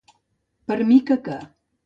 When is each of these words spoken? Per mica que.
Per 0.71 0.77
mica 0.93 1.19
que. 1.29 1.39